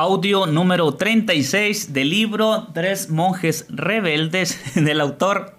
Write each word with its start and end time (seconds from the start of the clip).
Audio 0.00 0.46
número 0.46 0.94
36 0.94 1.92
del 1.92 2.10
libro 2.10 2.68
Tres 2.72 3.10
monjes 3.10 3.66
rebeldes 3.68 4.56
del 4.76 5.00
autor 5.00 5.58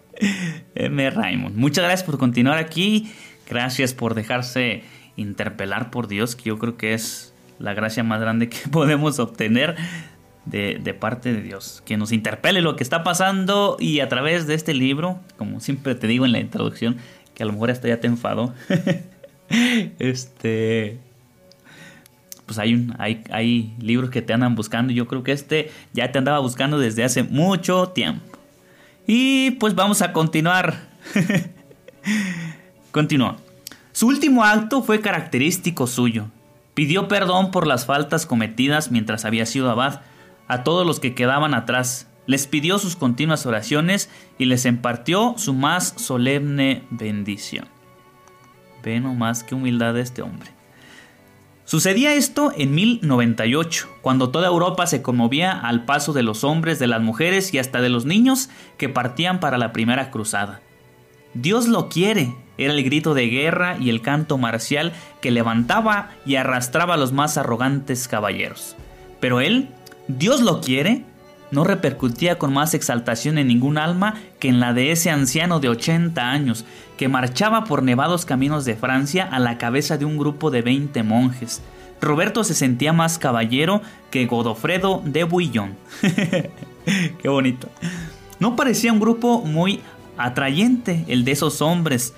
M. 0.75 1.09
Raymond. 1.09 1.57
Muchas 1.57 1.83
gracias 1.83 2.05
por 2.05 2.17
continuar 2.17 2.57
aquí. 2.57 3.11
Gracias 3.49 3.93
por 3.93 4.15
dejarse 4.15 4.83
interpelar 5.17 5.91
por 5.91 6.07
Dios, 6.07 6.37
que 6.37 6.45
yo 6.45 6.57
creo 6.57 6.77
que 6.77 6.93
es 6.93 7.33
la 7.59 7.73
gracia 7.73 8.01
más 8.05 8.21
grande 8.21 8.47
que 8.47 8.59
podemos 8.71 9.19
obtener 9.19 9.75
de, 10.45 10.79
de, 10.81 10.93
parte 10.93 11.33
de 11.33 11.41
Dios. 11.41 11.83
Que 11.85 11.97
nos 11.97 12.13
interpele 12.13 12.61
lo 12.61 12.77
que 12.77 12.83
está 12.83 13.03
pasando 13.03 13.75
y 13.77 13.99
a 13.99 14.07
través 14.07 14.47
de 14.47 14.53
este 14.53 14.73
libro, 14.73 15.19
como 15.37 15.59
siempre 15.59 15.95
te 15.95 16.07
digo 16.07 16.25
en 16.25 16.31
la 16.31 16.39
introducción, 16.39 16.95
que 17.33 17.43
a 17.43 17.45
lo 17.45 17.51
mejor 17.51 17.71
hasta 17.71 17.89
ya 17.89 17.99
te 17.99 18.07
enfado. 18.07 18.53
este 19.99 20.97
pues 22.49 22.57
hay, 22.57 22.73
un, 22.73 22.95
hay, 22.97 23.23
hay 23.29 23.75
libros 23.79 24.09
que 24.09 24.23
te 24.23 24.33
andan 24.33 24.55
buscando. 24.55 24.91
Yo 24.91 25.05
creo 25.05 25.21
que 25.21 25.31
este 25.31 25.69
ya 25.93 26.11
te 26.11 26.17
andaba 26.17 26.39
buscando 26.39 26.79
desde 26.79 27.03
hace 27.03 27.21
mucho 27.21 27.89
tiempo. 27.89 28.39
Y 29.05 29.51
pues 29.51 29.75
vamos 29.75 30.01
a 30.01 30.13
continuar. 30.13 30.89
Continúa. 32.91 33.37
Su 33.91 34.07
último 34.07 34.43
acto 34.43 34.81
fue 34.81 34.99
característico 34.99 35.85
suyo. 35.85 36.25
Pidió 36.73 37.07
perdón 37.07 37.51
por 37.51 37.67
las 37.67 37.85
faltas 37.85 38.25
cometidas 38.25 38.89
mientras 38.89 39.25
había 39.25 39.45
sido 39.45 39.69
abad 39.69 40.01
a 40.47 40.63
todos 40.63 40.87
los 40.87 40.99
que 40.99 41.13
quedaban 41.13 41.53
atrás. 41.53 42.07
Les 42.25 42.47
pidió 42.47 42.79
sus 42.79 42.95
continuas 42.95 43.45
oraciones 43.45 44.09
y 44.39 44.45
les 44.45 44.65
impartió 44.65 45.35
su 45.37 45.53
más 45.53 45.93
solemne 45.97 46.81
bendición. 46.89 47.67
Ve 48.83 48.99
nomás 48.99 49.43
qué 49.43 49.53
humildad 49.53 49.93
de 49.93 50.01
este 50.01 50.23
hombre. 50.23 50.58
Sucedía 51.69 52.15
esto 52.15 52.51
en 52.57 52.73
1098, 52.73 53.89
cuando 54.01 54.31
toda 54.31 54.47
Europa 54.47 54.87
se 54.87 55.03
conmovía 55.03 55.51
al 55.51 55.85
paso 55.85 56.13
de 56.13 56.23
los 56.23 56.43
hombres, 56.43 56.79
de 56.79 56.87
las 56.87 56.99
mujeres 56.99 57.53
y 57.53 57.59
hasta 57.59 57.79
de 57.79 57.89
los 57.89 58.05
niños 58.05 58.49
que 58.77 58.89
partían 58.89 59.39
para 59.39 59.59
la 59.59 59.71
primera 59.71 60.09
cruzada. 60.09 60.61
Dios 61.35 61.67
lo 61.67 61.87
quiere, 61.87 62.33
era 62.57 62.73
el 62.73 62.83
grito 62.83 63.13
de 63.13 63.27
guerra 63.27 63.77
y 63.79 63.91
el 63.91 64.01
canto 64.01 64.39
marcial 64.39 64.93
que 65.21 65.29
levantaba 65.29 66.09
y 66.25 66.37
arrastraba 66.37 66.95
a 66.95 66.97
los 66.97 67.13
más 67.13 67.37
arrogantes 67.37 68.07
caballeros. 68.07 68.75
Pero 69.19 69.39
él, 69.39 69.69
Dios 70.07 70.41
lo 70.41 70.61
quiere, 70.61 71.05
no 71.51 71.63
repercutía 71.63 72.37
con 72.37 72.53
más 72.53 72.73
exaltación 72.73 73.37
en 73.37 73.47
ningún 73.47 73.77
alma 73.77 74.15
que 74.39 74.49
en 74.49 74.59
la 74.59 74.73
de 74.73 74.91
ese 74.91 75.09
anciano 75.09 75.59
de 75.59 75.69
80 75.69 76.29
años, 76.29 76.65
que 76.97 77.07
marchaba 77.07 77.63
por 77.63 77.83
nevados 77.83 78.25
caminos 78.25 78.65
de 78.65 78.75
Francia 78.75 79.27
a 79.31 79.39
la 79.39 79.57
cabeza 79.57 79.97
de 79.97 80.05
un 80.05 80.17
grupo 80.17 80.51
de 80.51 80.61
20 80.61 81.01
monjes. 81.03 81.61
Roberto 82.01 82.43
se 82.43 82.53
sentía 82.53 82.93
más 82.93 83.17
caballero 83.17 83.81
que 84.11 84.25
Godofredo 84.25 85.01
de 85.05 85.23
Bouillon. 85.23 85.75
Qué 87.21 87.29
bonito. 87.29 87.69
No 88.39 88.55
parecía 88.55 88.93
un 88.93 88.99
grupo 88.99 89.41
muy 89.41 89.81
atrayente 90.17 91.03
el 91.07 91.25
de 91.25 91.31
esos 91.31 91.61
hombres 91.61 92.13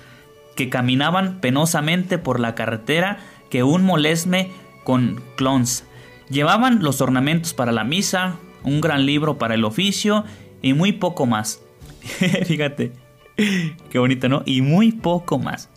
que 0.54 0.68
caminaban 0.68 1.40
penosamente 1.40 2.18
por 2.18 2.38
la 2.38 2.54
carretera 2.54 3.18
que 3.50 3.62
un 3.62 3.84
molesme 3.84 4.50
con 4.84 5.22
clons. 5.36 5.84
Llevaban 6.28 6.82
los 6.82 7.00
ornamentos 7.00 7.54
para 7.54 7.72
la 7.72 7.84
misa, 7.84 8.36
un 8.64 8.80
gran 8.80 9.06
libro 9.06 9.38
para 9.38 9.54
el 9.54 9.64
oficio 9.64 10.24
y 10.62 10.74
muy 10.74 10.92
poco 10.92 11.26
más. 11.26 11.60
Fíjate, 12.46 12.92
qué 13.90 13.98
bonito, 13.98 14.28
¿no? 14.28 14.42
Y 14.46 14.62
muy 14.62 14.92
poco 14.92 15.38
más. 15.38 15.68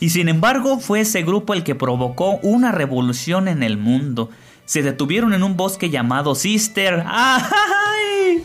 Y 0.00 0.10
sin 0.10 0.28
embargo 0.28 0.78
fue 0.78 1.00
ese 1.00 1.22
grupo 1.22 1.54
el 1.54 1.64
que 1.64 1.74
provocó 1.74 2.38
una 2.42 2.72
revolución 2.72 3.48
en 3.48 3.62
el 3.62 3.76
mundo. 3.76 4.30
Se 4.64 4.82
detuvieron 4.82 5.32
en 5.34 5.42
un 5.42 5.56
bosque 5.56 5.90
llamado 5.90 6.34
Sister. 6.34 7.02
¡Ay! 7.06 8.42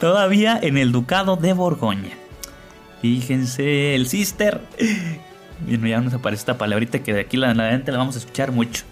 Todavía 0.00 0.58
en 0.60 0.78
el 0.78 0.92
ducado 0.92 1.36
de 1.36 1.52
Borgoña. 1.52 2.16
Fíjense, 3.02 3.94
el 3.94 4.06
Sister. 4.06 4.60
Bueno, 5.66 5.86
ya 5.86 6.00
nos 6.00 6.14
aparece 6.14 6.40
esta 6.40 6.58
palabrita 6.58 7.02
que 7.02 7.12
de 7.12 7.20
aquí 7.20 7.36
en 7.36 7.44
adelante 7.44 7.92
la 7.92 7.98
vamos 7.98 8.16
a 8.16 8.18
escuchar 8.18 8.52
mucho. 8.52 8.84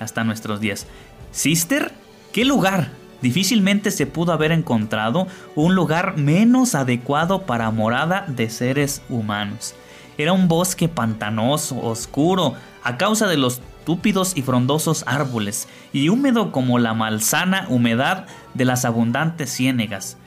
Hasta 0.00 0.24
nuestros 0.24 0.60
días. 0.60 0.86
Sister, 1.30 1.92
¿qué 2.32 2.44
lugar? 2.44 3.01
Difícilmente 3.22 3.92
se 3.92 4.06
pudo 4.06 4.32
haber 4.32 4.50
encontrado 4.50 5.28
un 5.54 5.76
lugar 5.76 6.16
menos 6.16 6.74
adecuado 6.74 7.42
para 7.42 7.70
morada 7.70 8.24
de 8.26 8.50
seres 8.50 9.02
humanos. 9.08 9.74
Era 10.18 10.32
un 10.32 10.48
bosque 10.48 10.88
pantanoso, 10.88 11.80
oscuro, 11.80 12.54
a 12.82 12.98
causa 12.98 13.28
de 13.28 13.36
los 13.36 13.62
túpidos 13.86 14.36
y 14.36 14.42
frondosos 14.42 15.04
árboles, 15.06 15.68
y 15.92 16.08
húmedo 16.08 16.52
como 16.52 16.78
la 16.78 16.94
malsana 16.94 17.66
humedad 17.68 18.26
de 18.54 18.64
las 18.64 18.84
abundantes 18.84 19.50
ciénegas. 19.50 20.18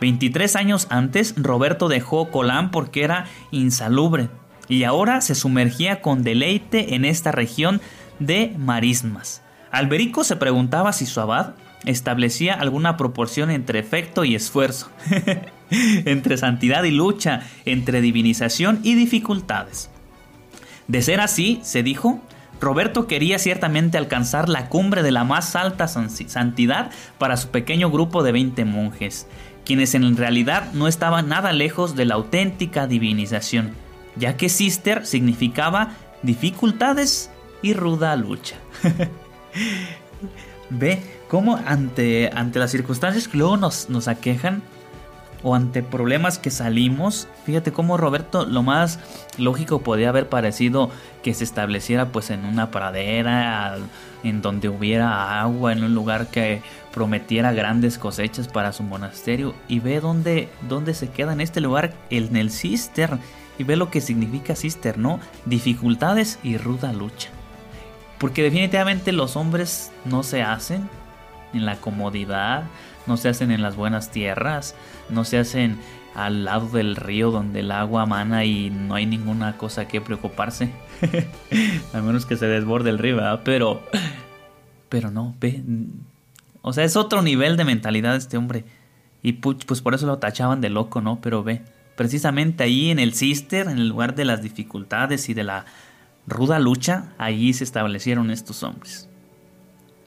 23 0.00 0.56
años 0.56 0.86
antes, 0.90 1.34
Roberto 1.36 1.88
dejó 1.88 2.30
Colán 2.30 2.70
porque 2.70 3.02
era 3.02 3.26
insalubre, 3.50 4.28
y 4.68 4.84
ahora 4.84 5.20
se 5.20 5.34
sumergía 5.34 6.00
con 6.00 6.22
deleite 6.22 6.94
en 6.94 7.04
esta 7.04 7.32
región 7.32 7.80
de 8.18 8.54
marismas. 8.58 9.42
Alberico 9.70 10.22
se 10.22 10.36
preguntaba 10.36 10.92
si 10.92 11.04
su 11.04 11.20
abad 11.20 11.54
establecía 11.86 12.54
alguna 12.54 12.96
proporción 12.96 13.50
entre 13.50 13.78
efecto 13.78 14.24
y 14.24 14.34
esfuerzo, 14.34 14.90
entre 15.70 16.36
santidad 16.36 16.84
y 16.84 16.90
lucha, 16.90 17.42
entre 17.64 18.00
divinización 18.00 18.80
y 18.82 18.94
dificultades. 18.94 19.90
De 20.88 21.02
ser 21.02 21.20
así, 21.20 21.60
se 21.62 21.82
dijo, 21.82 22.20
Roberto 22.60 23.06
quería 23.06 23.38
ciertamente 23.38 23.98
alcanzar 23.98 24.48
la 24.48 24.68
cumbre 24.68 25.02
de 25.02 25.12
la 25.12 25.24
más 25.24 25.56
alta 25.56 25.88
santidad 25.88 26.90
para 27.18 27.36
su 27.36 27.48
pequeño 27.48 27.90
grupo 27.90 28.22
de 28.22 28.32
20 28.32 28.64
monjes, 28.64 29.26
quienes 29.64 29.94
en 29.94 30.16
realidad 30.16 30.72
no 30.72 30.88
estaban 30.88 31.28
nada 31.28 31.52
lejos 31.52 31.96
de 31.96 32.04
la 32.04 32.14
auténtica 32.14 32.86
divinización, 32.86 33.72
ya 34.16 34.36
que 34.36 34.48
sister 34.48 35.06
significaba 35.06 35.92
dificultades 36.22 37.30
y 37.62 37.72
ruda 37.72 38.14
lucha. 38.16 38.56
Ve 40.70 41.02
cómo 41.28 41.56
ante, 41.66 42.30
ante 42.34 42.58
las 42.58 42.70
circunstancias 42.70 43.28
que 43.28 43.38
luego 43.38 43.56
nos, 43.56 43.88
nos 43.90 44.08
aquejan 44.08 44.62
o 45.44 45.54
ante 45.54 45.82
problemas 45.82 46.38
que 46.38 46.50
salimos, 46.50 47.28
fíjate 47.44 47.70
cómo 47.70 47.98
Roberto 47.98 48.46
lo 48.46 48.62
más 48.62 48.98
lógico 49.36 49.82
podía 49.82 50.08
haber 50.08 50.30
parecido 50.30 50.90
que 51.22 51.34
se 51.34 51.44
estableciera 51.44 52.12
pues 52.12 52.30
en 52.30 52.46
una 52.46 52.70
pradera, 52.70 53.76
en 54.22 54.40
donde 54.40 54.70
hubiera 54.70 55.42
agua, 55.42 55.72
en 55.72 55.84
un 55.84 55.94
lugar 55.94 56.28
que 56.28 56.62
prometiera 56.94 57.52
grandes 57.52 57.98
cosechas 57.98 58.48
para 58.48 58.72
su 58.72 58.84
monasterio 58.84 59.54
y 59.68 59.80
ve 59.80 60.00
dónde, 60.00 60.48
dónde 60.66 60.94
se 60.94 61.10
queda 61.10 61.34
en 61.34 61.42
este 61.42 61.60
lugar, 61.60 61.92
en 62.08 62.36
el 62.36 62.50
cister, 62.50 63.18
y 63.58 63.64
ve 63.64 63.76
lo 63.76 63.90
que 63.90 64.00
significa 64.00 64.56
cister, 64.56 64.96
¿no? 64.96 65.20
Dificultades 65.44 66.38
y 66.42 66.56
ruda 66.56 66.92
lucha. 66.94 67.28
Porque 68.24 68.42
definitivamente 68.42 69.12
los 69.12 69.36
hombres 69.36 69.92
no 70.06 70.22
se 70.22 70.42
hacen 70.42 70.88
en 71.52 71.66
la 71.66 71.76
comodidad, 71.76 72.64
no 73.06 73.18
se 73.18 73.28
hacen 73.28 73.50
en 73.50 73.60
las 73.60 73.76
buenas 73.76 74.10
tierras, 74.10 74.74
no 75.10 75.24
se 75.24 75.36
hacen 75.36 75.76
al 76.14 76.46
lado 76.46 76.70
del 76.70 76.96
río 76.96 77.30
donde 77.30 77.60
el 77.60 77.70
agua 77.70 78.06
mana 78.06 78.46
y 78.46 78.70
no 78.70 78.94
hay 78.94 79.04
ninguna 79.04 79.58
cosa 79.58 79.86
que 79.88 80.00
preocuparse. 80.00 80.70
a 81.92 82.00
menos 82.00 82.24
que 82.24 82.38
se 82.38 82.46
desborde 82.46 82.88
el 82.88 82.98
río. 82.98 83.18
Pero, 83.44 83.82
pero 84.88 85.10
no, 85.10 85.34
ve. 85.38 85.62
O 86.62 86.72
sea, 86.72 86.84
es 86.84 86.96
otro 86.96 87.20
nivel 87.20 87.58
de 87.58 87.66
mentalidad 87.66 88.16
este 88.16 88.38
hombre. 88.38 88.64
Y 89.22 89.34
pues 89.34 89.82
por 89.82 89.92
eso 89.92 90.06
lo 90.06 90.16
tachaban 90.16 90.62
de 90.62 90.70
loco, 90.70 91.02
¿no? 91.02 91.20
Pero 91.20 91.44
ve, 91.44 91.60
precisamente 91.94 92.64
ahí 92.64 92.90
en 92.90 93.00
el 93.00 93.12
Cister, 93.12 93.68
en 93.68 93.76
el 93.76 93.88
lugar 93.88 94.14
de 94.14 94.24
las 94.24 94.40
dificultades 94.40 95.28
y 95.28 95.34
de 95.34 95.44
la 95.44 95.66
ruda 96.26 96.58
lucha, 96.58 97.12
allí 97.18 97.52
se 97.52 97.64
establecieron 97.64 98.30
estos 98.30 98.62
hombres. 98.62 99.08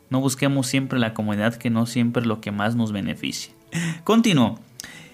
No 0.09 0.21
busquemos 0.21 0.67
siempre 0.67 0.99
la 0.99 1.13
comodidad 1.13 1.55
que 1.55 1.69
no 1.69 1.85
siempre 1.85 2.21
es 2.21 2.27
lo 2.27 2.39
que 2.39 2.51
más 2.51 2.75
nos 2.75 2.91
beneficia. 2.91 3.53
Continuó. 4.03 4.59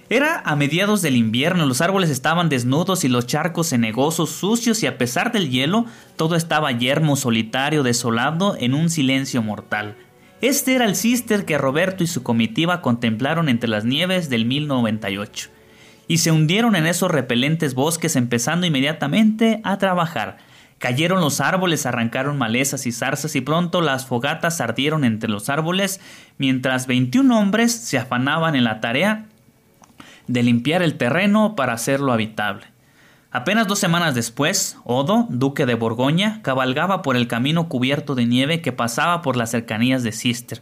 Era 0.09 0.41
a 0.45 0.55
mediados 0.55 1.01
del 1.01 1.15
invierno, 1.15 1.65
los 1.65 1.81
árboles 1.81 2.09
estaban 2.09 2.49
desnudos 2.49 3.03
y 3.03 3.07
los 3.07 3.25
charcos 3.25 3.69
cenegosos, 3.69 4.29
sucios 4.29 4.83
y 4.83 4.87
a 4.87 4.97
pesar 4.97 5.31
del 5.31 5.49
hielo, 5.49 5.85
todo 6.17 6.35
estaba 6.35 6.71
yermo, 6.71 7.15
solitario, 7.15 7.81
desolado, 7.83 8.55
en 8.59 8.75
un 8.75 8.89
silencio 8.89 9.41
mortal. 9.41 9.95
Este 10.41 10.75
era 10.75 10.85
el 10.85 10.97
cister 10.97 11.45
que 11.45 11.57
Roberto 11.57 12.03
y 12.03 12.07
su 12.07 12.21
comitiva 12.21 12.81
contemplaron 12.81 13.47
entre 13.47 13.69
las 13.69 13.85
nieves 13.85 14.29
del 14.29 14.45
1098. 14.45 15.49
Y 16.09 16.17
se 16.17 16.31
hundieron 16.31 16.75
en 16.75 16.85
esos 16.85 17.09
repelentes 17.09 17.75
bosques 17.75 18.17
empezando 18.17 18.67
inmediatamente 18.67 19.61
a 19.63 19.77
trabajar. 19.77 20.37
Cayeron 20.83 21.21
los 21.21 21.39
árboles, 21.39 21.85
arrancaron 21.85 22.37
malezas 22.37 22.85
y 22.87 22.91
zarzas 22.91 23.37
y 23.37 23.39
pronto 23.39 23.79
las 23.79 24.05
fogatas 24.05 24.59
ardieron 24.59 25.05
entre 25.05 25.29
los 25.29 25.47
árboles 25.47 26.01
mientras 26.37 26.87
21 26.87 27.39
hombres 27.39 27.71
se 27.71 27.97
afanaban 27.97 28.53
en 28.53 28.65
la 28.65 28.81
tarea 28.81 29.27
de 30.27 30.43
limpiar 30.43 30.81
el 30.81 30.97
terreno 30.97 31.55
para 31.55 31.71
hacerlo 31.71 32.11
habitable. 32.11 32.65
Apenas 33.31 33.65
dos 33.65 33.79
semanas 33.79 34.13
después, 34.13 34.75
Odo, 34.83 35.25
duque 35.29 35.65
de 35.65 35.75
Borgoña, 35.75 36.41
cabalgaba 36.41 37.01
por 37.01 37.15
el 37.15 37.29
camino 37.29 37.69
cubierto 37.69 38.13
de 38.13 38.25
nieve 38.25 38.61
que 38.61 38.73
pasaba 38.73 39.21
por 39.21 39.37
las 39.37 39.51
cercanías 39.51 40.03
de 40.03 40.11
Cister. 40.11 40.61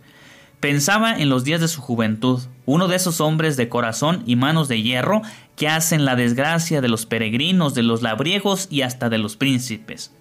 Pensaba 0.61 1.17
en 1.17 1.29
los 1.29 1.43
días 1.43 1.59
de 1.59 1.67
su 1.67 1.81
juventud, 1.81 2.39
uno 2.67 2.87
de 2.87 2.95
esos 2.95 3.19
hombres 3.19 3.57
de 3.57 3.67
corazón 3.67 4.21
y 4.27 4.35
manos 4.35 4.67
de 4.67 4.79
hierro 4.83 5.23
que 5.55 5.67
hacen 5.67 6.05
la 6.05 6.15
desgracia 6.15 6.81
de 6.81 6.87
los 6.87 7.07
peregrinos, 7.07 7.73
de 7.73 7.81
los 7.81 8.03
labriegos 8.03 8.67
y 8.69 8.83
hasta 8.83 9.09
de 9.09 9.17
los 9.17 9.37
príncipes. 9.37 10.13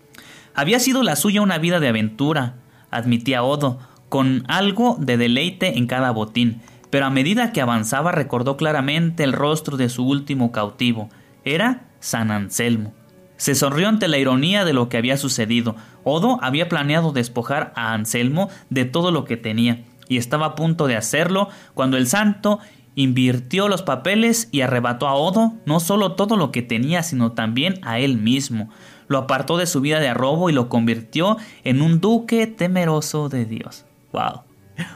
Había 0.55 0.81
sido 0.81 1.03
la 1.03 1.17
suya 1.17 1.43
una 1.43 1.59
vida 1.59 1.79
de 1.79 1.89
aventura, 1.89 2.55
admitía 2.91 3.43
Odo, 3.43 3.81
con 4.09 4.45
algo 4.49 4.97
de 4.99 5.19
deleite 5.19 5.77
en 5.77 5.87
cada 5.87 6.11
botín, 6.11 6.63
pero 6.89 7.05
a 7.05 7.11
medida 7.11 7.53
que 7.53 7.61
avanzaba 7.61 8.11
recordó 8.11 8.57
claramente 8.57 9.25
el 9.25 9.35
rostro 9.35 9.77
de 9.77 9.91
su 9.91 10.07
último 10.07 10.53
cautivo. 10.53 11.11
Era 11.45 11.91
San 12.01 12.31
Anselmo. 12.31 12.95
Se 13.37 13.55
sonrió 13.55 13.89
ante 13.89 14.09
la 14.09 14.17
ironía 14.17 14.65
de 14.65 14.73
lo 14.73 14.89
que 14.89 14.97
había 14.97 15.19
sucedido. 15.19 15.77
Odo 16.03 16.39
había 16.43 16.71
planeado 16.71 17.13
despojar 17.13 17.75
a 17.77 17.93
Anselmo 17.93 18.49
de 18.71 18.87
todo 18.87 19.13
lo 19.13 19.25
que 19.25 19.37
tenía, 19.37 19.85
y 20.11 20.19
estaba 20.19 20.45
a 20.45 20.55
punto 20.55 20.87
de 20.87 20.97
hacerlo 20.97 21.49
cuando 21.73 21.97
el 21.97 22.07
santo 22.07 22.59
invirtió 22.95 23.69
los 23.69 23.81
papeles 23.81 24.51
y 24.53 24.61
arrebató 24.61 25.09
a 25.09 25.15
Odo 25.15 25.55
no 25.65 25.81
solo 25.81 26.12
todo 26.12 26.37
lo 26.37 26.53
que 26.53 26.61
tenía, 26.61 27.03
sino 27.03 27.33
también 27.33 27.79
a 27.83 27.99
él 27.99 28.19
mismo. 28.19 28.69
Lo 29.09 29.17
apartó 29.17 29.57
de 29.57 29.67
su 29.67 29.81
vida 29.81 30.01
de 30.01 30.09
arrobo 30.09 30.51
y 30.51 30.53
lo 30.53 30.69
convirtió 30.69 31.39
en 31.65 31.81
un 31.81 32.03
duque 32.03 32.47
temeroso 32.47 33.31
de 33.31 33.47
Dios. 33.47 33.87
¡Wow! 34.12 34.43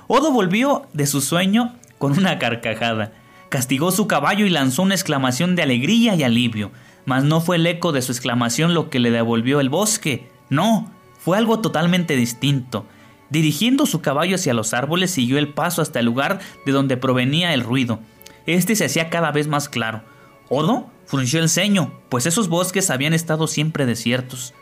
Odo 0.06 0.32
volvió 0.32 0.87
de 0.93 1.06
su 1.06 1.22
sueño 1.22 1.75
con 1.99 2.19
una 2.19 2.38
carcajada. 2.38 3.12
Castigó 3.49 3.90
su 3.90 4.06
caballo 4.06 4.44
y 4.44 4.50
lanzó 4.50 4.82
una 4.82 4.94
exclamación 4.94 5.56
de 5.56 5.62
alegría 5.62 6.14
y 6.14 6.25
alivio 6.25 6.72
mas 7.05 7.25
no 7.25 7.40
fue 7.40 7.56
el 7.56 7.66
eco 7.66 7.93
de 7.93 8.02
su 8.02 8.12
exclamación 8.12 8.75
lo 8.75 8.90
que 8.90 8.99
le 8.99 9.11
devolvió 9.11 9.61
el 9.61 9.69
bosque. 9.69 10.28
No, 10.49 10.90
fue 11.19 11.38
algo 11.38 11.61
totalmente 11.61 12.16
distinto. 12.16 12.87
Dirigiendo 13.34 13.84
su 13.86 14.00
caballo 14.00 14.36
hacia 14.36 14.54
los 14.54 14.75
árboles, 14.75 15.10
siguió 15.10 15.38
el 15.38 15.48
paso 15.48 15.82
hasta 15.82 15.98
el 15.98 16.06
lugar 16.06 16.38
de 16.64 16.70
donde 16.70 16.96
provenía 16.96 17.52
el 17.52 17.64
ruido. 17.64 17.98
Este 18.46 18.76
se 18.76 18.84
hacía 18.84 19.10
cada 19.10 19.32
vez 19.32 19.48
más 19.48 19.69
claro. 19.69 20.02
Odo 20.48 20.88
frunció 21.04 21.40
el 21.40 21.48
ceño, 21.48 21.94
pues 22.10 22.26
esos 22.26 22.48
bosques 22.48 22.90
habían 22.90 23.12
estado 23.12 23.48
siempre 23.48 23.86
desiertos. 23.86 24.54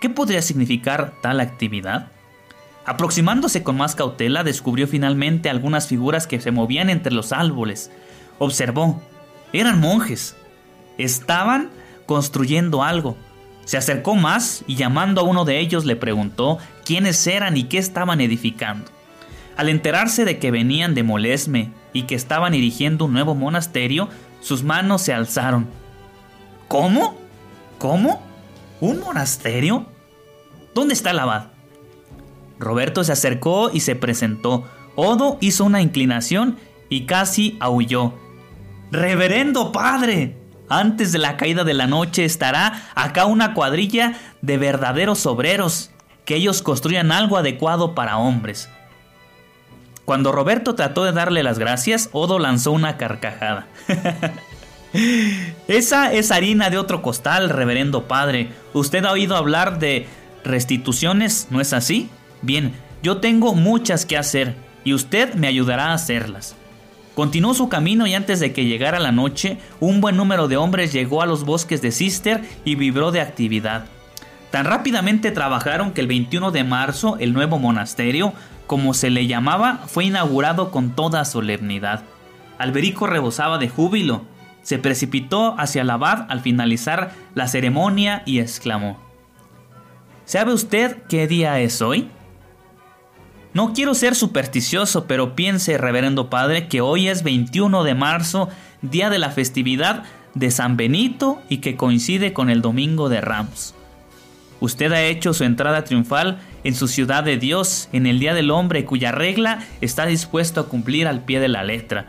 ¿Qué 0.00 0.10
podría 0.10 0.42
significar 0.42 1.14
tal 1.20 1.40
actividad? 1.40 2.12
Aproximándose 2.86 3.64
con 3.64 3.76
más 3.76 3.96
cautela, 3.96 4.44
descubrió 4.44 4.86
finalmente 4.86 5.50
algunas 5.50 5.88
figuras 5.88 6.28
que 6.28 6.40
se 6.40 6.52
movían 6.52 6.88
entre 6.88 7.12
los 7.12 7.32
árboles. 7.32 7.90
Observó. 8.38 9.02
Eran 9.52 9.80
monjes. 9.80 10.36
Estaban 10.98 11.68
construyendo 12.06 12.84
algo. 12.84 13.16
Se 13.64 13.76
acercó 13.76 14.14
más 14.14 14.64
y 14.66 14.76
llamando 14.76 15.20
a 15.20 15.24
uno 15.24 15.44
de 15.44 15.58
ellos 15.58 15.84
le 15.84 15.96
preguntó 15.96 16.58
quiénes 16.90 17.24
eran 17.28 17.56
y 17.56 17.68
qué 17.68 17.78
estaban 17.78 18.20
edificando. 18.20 18.90
Al 19.56 19.68
enterarse 19.68 20.24
de 20.24 20.40
que 20.40 20.50
venían 20.50 20.92
de 20.92 21.04
Molesme 21.04 21.70
y 21.92 22.02
que 22.02 22.16
estaban 22.16 22.52
erigiendo 22.52 23.04
un 23.04 23.12
nuevo 23.12 23.36
monasterio, 23.36 24.08
sus 24.40 24.64
manos 24.64 25.02
se 25.02 25.14
alzaron. 25.14 25.68
¿Cómo? 26.66 27.16
¿Cómo? 27.78 28.20
¿Un 28.80 28.98
monasterio? 28.98 29.86
¿Dónde 30.74 30.94
está 30.94 31.12
el 31.12 31.20
abad? 31.20 31.52
Roberto 32.58 33.04
se 33.04 33.12
acercó 33.12 33.70
y 33.72 33.78
se 33.78 33.94
presentó. 33.94 34.68
Odo 34.96 35.38
hizo 35.40 35.66
una 35.66 35.82
inclinación 35.82 36.58
y 36.88 37.06
casi 37.06 37.56
aulló. 37.60 38.14
Reverendo 38.90 39.70
padre, 39.70 40.38
antes 40.68 41.12
de 41.12 41.20
la 41.20 41.36
caída 41.36 41.62
de 41.62 41.74
la 41.74 41.86
noche 41.86 42.24
estará 42.24 42.90
acá 42.96 43.26
una 43.26 43.54
cuadrilla 43.54 44.18
de 44.42 44.58
verdaderos 44.58 45.24
obreros, 45.26 45.92
que 46.24 46.36
ellos 46.36 46.62
construyan 46.62 47.12
algo 47.12 47.36
adecuado 47.36 47.94
para 47.94 48.18
hombres. 48.18 48.68
Cuando 50.04 50.32
Roberto 50.32 50.74
trató 50.74 51.04
de 51.04 51.12
darle 51.12 51.42
las 51.42 51.58
gracias, 51.58 52.08
Odo 52.12 52.38
lanzó 52.38 52.72
una 52.72 52.96
carcajada. 52.96 53.68
Esa 55.68 56.12
es 56.12 56.32
harina 56.32 56.68
de 56.68 56.78
otro 56.78 57.00
costal, 57.00 57.48
reverendo 57.48 58.08
padre. 58.08 58.48
Usted 58.72 59.04
ha 59.04 59.12
oído 59.12 59.36
hablar 59.36 59.78
de 59.78 60.08
restituciones, 60.42 61.46
¿no 61.50 61.60
es 61.60 61.72
así? 61.72 62.08
Bien, 62.42 62.72
yo 63.02 63.18
tengo 63.18 63.54
muchas 63.54 64.04
que 64.04 64.16
hacer 64.16 64.56
y 64.84 64.94
usted 64.94 65.34
me 65.34 65.46
ayudará 65.46 65.88
a 65.88 65.94
hacerlas. 65.94 66.56
Continuó 67.14 67.54
su 67.54 67.68
camino 67.68 68.06
y 68.06 68.14
antes 68.14 68.40
de 68.40 68.52
que 68.52 68.64
llegara 68.64 68.98
la 68.98 69.12
noche, 69.12 69.58
un 69.78 70.00
buen 70.00 70.16
número 70.16 70.48
de 70.48 70.56
hombres 70.56 70.92
llegó 70.92 71.22
a 71.22 71.26
los 71.26 71.44
bosques 71.44 71.82
de 71.82 71.92
Cister 71.92 72.42
y 72.64 72.74
vibró 72.74 73.12
de 73.12 73.20
actividad. 73.20 73.86
Tan 74.50 74.64
rápidamente 74.64 75.30
trabajaron 75.30 75.92
que 75.92 76.00
el 76.00 76.08
21 76.08 76.50
de 76.50 76.64
marzo 76.64 77.16
el 77.20 77.32
nuevo 77.32 77.58
monasterio, 77.58 78.32
como 78.66 78.94
se 78.94 79.10
le 79.10 79.26
llamaba, 79.26 79.80
fue 79.86 80.06
inaugurado 80.06 80.70
con 80.70 80.90
toda 80.90 81.24
solemnidad. 81.24 82.02
Alberico 82.58 83.06
rebosaba 83.06 83.58
de 83.58 83.68
júbilo. 83.68 84.22
Se 84.62 84.78
precipitó 84.78 85.54
hacia 85.58 85.82
el 85.82 85.90
abad 85.90 86.26
al 86.28 86.40
finalizar 86.40 87.12
la 87.34 87.48
ceremonia 87.48 88.22
y 88.26 88.40
exclamó: 88.40 88.98
¿Sabe 90.24 90.52
usted 90.52 90.98
qué 91.08 91.26
día 91.26 91.58
es 91.60 91.80
hoy? 91.80 92.10
No 93.54 93.72
quiero 93.72 93.94
ser 93.94 94.14
supersticioso, 94.14 95.06
pero 95.06 95.34
piense, 95.34 95.78
reverendo 95.78 96.30
padre, 96.30 96.68
que 96.68 96.80
hoy 96.80 97.08
es 97.08 97.22
21 97.22 97.82
de 97.82 97.94
marzo, 97.94 98.48
día 98.82 99.10
de 99.10 99.18
la 99.18 99.30
festividad 99.30 100.04
de 100.34 100.50
San 100.50 100.76
Benito 100.76 101.40
y 101.48 101.58
que 101.58 101.76
coincide 101.76 102.32
con 102.32 102.50
el 102.50 102.62
Domingo 102.62 103.08
de 103.08 103.20
Ramos. 103.20 103.74
Usted 104.60 104.92
ha 104.92 105.02
hecho 105.02 105.32
su 105.32 105.44
entrada 105.44 105.84
triunfal 105.84 106.38
en 106.64 106.74
su 106.74 106.86
ciudad 106.86 107.24
de 107.24 107.38
Dios, 107.38 107.88
en 107.92 108.06
el 108.06 108.20
Día 108.20 108.34
del 108.34 108.50
Hombre, 108.50 108.84
cuya 108.84 109.10
regla 109.10 109.64
está 109.80 110.06
dispuesto 110.06 110.60
a 110.60 110.68
cumplir 110.68 111.06
al 111.08 111.24
pie 111.24 111.40
de 111.40 111.48
la 111.48 111.64
letra. 111.64 112.06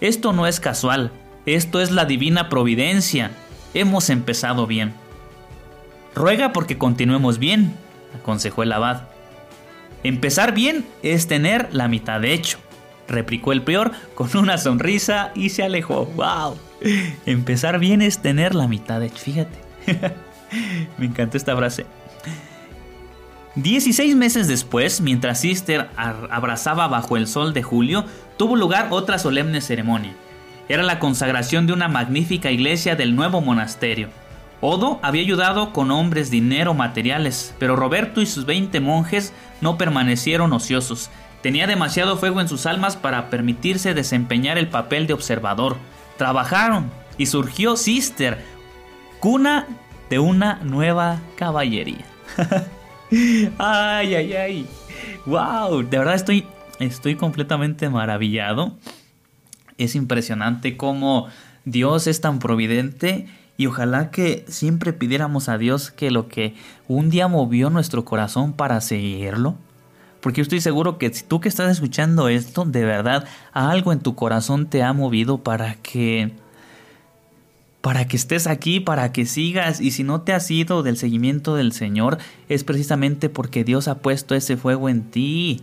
Esto 0.00 0.32
no 0.32 0.46
es 0.46 0.60
casual, 0.60 1.12
esto 1.44 1.80
es 1.80 1.90
la 1.90 2.06
divina 2.06 2.48
providencia. 2.48 3.32
Hemos 3.74 4.08
empezado 4.08 4.66
bien. 4.66 4.94
Ruega 6.14 6.52
porque 6.52 6.78
continuemos 6.78 7.38
bien, 7.38 7.74
aconsejó 8.18 8.62
el 8.62 8.72
abad. 8.72 9.02
Empezar 10.02 10.54
bien 10.54 10.86
es 11.02 11.26
tener 11.26 11.68
la 11.72 11.86
mitad 11.86 12.20
de 12.20 12.32
hecho, 12.32 12.58
replicó 13.06 13.52
el 13.52 13.62
peor 13.62 13.92
con 14.14 14.34
una 14.38 14.56
sonrisa 14.56 15.32
y 15.34 15.50
se 15.50 15.62
alejó. 15.62 16.06
¡Wow! 16.06 16.56
Empezar 17.26 17.78
bien 17.78 18.00
es 18.00 18.22
tener 18.22 18.54
la 18.54 18.66
mitad 18.66 19.00
de 19.00 19.06
hecho, 19.06 19.18
fíjate. 19.18 19.58
Me 20.98 21.06
encantó 21.06 21.36
esta 21.36 21.56
frase. 21.56 21.86
16 23.56 24.14
meses 24.14 24.46
después, 24.46 25.00
mientras 25.00 25.40
Sister 25.40 25.90
abrazaba 25.96 26.86
bajo 26.86 27.16
el 27.16 27.26
sol 27.26 27.52
de 27.52 27.62
julio, 27.62 28.04
tuvo 28.36 28.54
lugar 28.54 28.88
otra 28.90 29.18
solemne 29.18 29.60
ceremonia. 29.60 30.14
Era 30.68 30.84
la 30.84 31.00
consagración 31.00 31.66
de 31.66 31.72
una 31.72 31.88
magnífica 31.88 32.52
iglesia 32.52 32.94
del 32.94 33.16
nuevo 33.16 33.40
monasterio. 33.40 34.08
Odo 34.60 35.00
había 35.02 35.22
ayudado 35.22 35.72
con 35.72 35.90
hombres, 35.90 36.30
dinero, 36.30 36.74
materiales, 36.74 37.54
pero 37.58 37.74
Roberto 37.74 38.20
y 38.20 38.26
sus 38.26 38.46
20 38.46 38.78
monjes 38.78 39.32
no 39.60 39.76
permanecieron 39.76 40.52
ociosos. 40.52 41.10
Tenía 41.42 41.66
demasiado 41.66 42.18
fuego 42.18 42.40
en 42.40 42.48
sus 42.48 42.66
almas 42.66 42.96
para 42.96 43.30
permitirse 43.30 43.94
desempeñar 43.94 44.58
el 44.58 44.68
papel 44.68 45.06
de 45.06 45.14
observador. 45.14 45.76
Trabajaron 46.18 46.90
y 47.18 47.26
surgió 47.26 47.76
Sister, 47.76 48.44
cuna 49.18 49.66
de 50.10 50.18
una 50.18 50.56
nueva 50.62 51.20
caballería. 51.36 52.04
ay, 53.58 54.14
ay, 54.14 54.32
ay. 54.34 54.66
Wow, 55.24 55.82
de 55.82 55.98
verdad 55.98 56.14
estoy 56.14 56.46
estoy 56.80 57.14
completamente 57.14 57.88
maravillado. 57.88 58.76
Es 59.78 59.94
impresionante 59.94 60.76
cómo 60.76 61.28
Dios 61.64 62.06
es 62.06 62.20
tan 62.20 62.38
providente 62.38 63.28
y 63.56 63.66
ojalá 63.66 64.10
que 64.10 64.44
siempre 64.48 64.92
pidiéramos 64.92 65.48
a 65.48 65.58
Dios 65.58 65.90
que 65.90 66.10
lo 66.10 66.28
que 66.28 66.54
un 66.88 67.10
día 67.10 67.28
movió 67.28 67.70
nuestro 67.70 68.04
corazón 68.04 68.54
para 68.54 68.80
seguirlo, 68.80 69.56
porque 70.20 70.38
yo 70.38 70.42
estoy 70.42 70.60
seguro 70.60 70.98
que 70.98 71.12
si 71.12 71.24
tú 71.24 71.40
que 71.40 71.48
estás 71.48 71.70
escuchando 71.70 72.28
esto, 72.28 72.64
de 72.64 72.84
verdad, 72.84 73.26
algo 73.52 73.92
en 73.92 74.00
tu 74.00 74.14
corazón 74.14 74.66
te 74.66 74.82
ha 74.82 74.92
movido 74.92 75.38
para 75.38 75.74
que 75.74 76.32
para 77.80 78.06
que 78.06 78.16
estés 78.16 78.46
aquí, 78.46 78.80
para 78.80 79.12
que 79.12 79.24
sigas, 79.24 79.80
y 79.80 79.92
si 79.92 80.04
no 80.04 80.20
te 80.22 80.32
has 80.32 80.50
ido 80.50 80.82
del 80.82 80.96
seguimiento 80.96 81.54
del 81.54 81.72
Señor, 81.72 82.18
es 82.48 82.64
precisamente 82.64 83.28
porque 83.28 83.64
Dios 83.64 83.88
ha 83.88 83.98
puesto 83.98 84.34
ese 84.34 84.56
fuego 84.56 84.88
en 84.88 85.10
ti. 85.10 85.62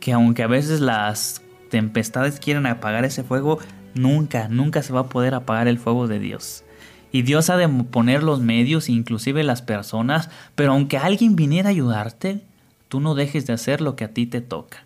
que 0.00 0.12
aunque 0.12 0.44
a 0.44 0.46
veces 0.46 0.80
las 0.80 1.42
tempestades 1.70 2.38
quieran 2.38 2.66
apagar 2.66 3.04
ese 3.04 3.24
fuego, 3.24 3.58
nunca, 3.94 4.48
nunca 4.48 4.82
se 4.82 4.92
va 4.92 5.00
a 5.00 5.08
poder 5.08 5.34
apagar 5.34 5.66
el 5.68 5.78
fuego 5.78 6.06
de 6.06 6.20
Dios. 6.20 6.64
Y 7.10 7.22
Dios 7.22 7.50
ha 7.50 7.56
de 7.56 7.68
poner 7.68 8.22
los 8.22 8.40
medios, 8.40 8.88
inclusive 8.88 9.42
las 9.42 9.62
personas, 9.62 10.30
pero 10.54 10.72
aunque 10.72 10.98
alguien 10.98 11.36
viniera 11.36 11.68
a 11.68 11.72
ayudarte, 11.72 12.42
tú 12.88 13.00
no 13.00 13.14
dejes 13.14 13.46
de 13.46 13.54
hacer 13.54 13.80
lo 13.80 13.96
que 13.96 14.04
a 14.04 14.12
ti 14.12 14.26
te 14.26 14.40
toca. 14.40 14.84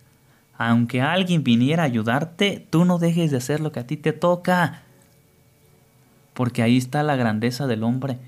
Aunque 0.56 1.00
alguien 1.02 1.42
viniera 1.42 1.82
a 1.82 1.86
ayudarte, 1.86 2.66
tú 2.70 2.84
no 2.84 2.98
dejes 2.98 3.30
de 3.30 3.38
hacer 3.38 3.60
lo 3.60 3.72
que 3.72 3.80
a 3.80 3.86
ti 3.86 3.96
te 3.96 4.12
toca. 4.12 4.82
Porque 6.42 6.64
ahí 6.64 6.76
está 6.76 7.04
la 7.04 7.14
grandeza 7.14 7.68
del 7.68 7.84
hombre. 7.84 8.18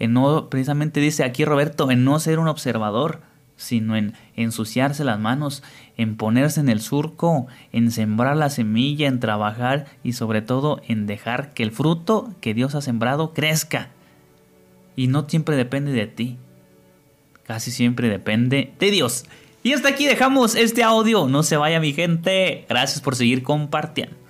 En 0.00 0.12
no, 0.12 0.50
precisamente 0.50 0.98
dice 0.98 1.22
aquí 1.22 1.44
Roberto, 1.44 1.92
en 1.92 2.04
no 2.04 2.18
ser 2.18 2.40
un 2.40 2.48
observador, 2.48 3.20
sino 3.56 3.94
en 3.94 4.14
ensuciarse 4.34 5.04
las 5.04 5.20
manos, 5.20 5.62
en 5.96 6.16
ponerse 6.16 6.58
en 6.58 6.68
el 6.68 6.80
surco, 6.80 7.46
en 7.70 7.92
sembrar 7.92 8.36
la 8.36 8.50
semilla, 8.50 9.06
en 9.06 9.20
trabajar 9.20 9.86
y 10.02 10.14
sobre 10.14 10.42
todo 10.42 10.82
en 10.88 11.06
dejar 11.06 11.54
que 11.54 11.62
el 11.62 11.70
fruto 11.70 12.32
que 12.40 12.54
Dios 12.54 12.74
ha 12.74 12.80
sembrado 12.80 13.32
crezca. 13.32 13.90
Y 14.96 15.06
no 15.06 15.28
siempre 15.28 15.54
depende 15.54 15.92
de 15.92 16.08
ti, 16.08 16.38
casi 17.44 17.70
siempre 17.70 18.08
depende 18.08 18.74
de 18.80 18.90
Dios. 18.90 19.26
Y 19.62 19.74
hasta 19.74 19.90
aquí 19.90 20.06
dejamos 20.06 20.56
este 20.56 20.82
audio. 20.82 21.28
No 21.28 21.44
se 21.44 21.56
vaya 21.56 21.78
mi 21.78 21.92
gente. 21.92 22.66
Gracias 22.68 23.00
por 23.00 23.14
seguir 23.14 23.44
compartiendo. 23.44 24.25